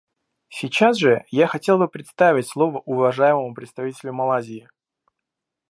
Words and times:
Сейчас 0.49 0.97
же 0.97 1.23
я 1.29 1.45
хотел 1.45 1.77
бы 1.77 1.87
предоставить 1.87 2.47
слово 2.47 2.79
уважаемому 2.79 3.53
представителю 3.53 4.13
Малайзии. 4.13 4.67